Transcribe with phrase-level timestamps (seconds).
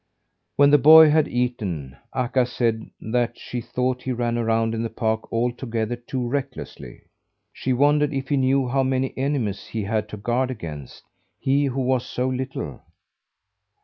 [0.55, 4.89] When the boy had eaten, Akka said that she thought he ran around in the
[4.89, 7.03] park altogether too recklessly.
[7.53, 11.03] She wondered if he knew how many enemies he had to guard against
[11.37, 12.81] he, who was so little.